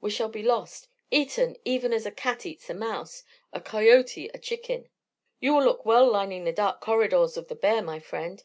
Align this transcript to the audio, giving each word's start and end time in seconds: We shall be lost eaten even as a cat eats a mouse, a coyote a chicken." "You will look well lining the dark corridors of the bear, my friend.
We 0.00 0.10
shall 0.10 0.28
be 0.28 0.42
lost 0.42 0.88
eaten 1.12 1.54
even 1.64 1.92
as 1.92 2.04
a 2.06 2.10
cat 2.10 2.44
eats 2.44 2.68
a 2.68 2.74
mouse, 2.74 3.22
a 3.52 3.60
coyote 3.60 4.28
a 4.34 4.38
chicken." 4.40 4.88
"You 5.38 5.54
will 5.54 5.62
look 5.62 5.84
well 5.86 6.10
lining 6.10 6.42
the 6.42 6.50
dark 6.50 6.80
corridors 6.80 7.36
of 7.36 7.46
the 7.46 7.54
bear, 7.54 7.82
my 7.82 8.00
friend. 8.00 8.42